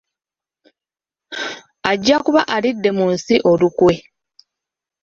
ajja 1.91 2.17
kuba 2.25 2.41
alidde 2.55 2.89
mu 2.97 3.05
nsi 3.13 3.35
olukwe. 3.51 3.93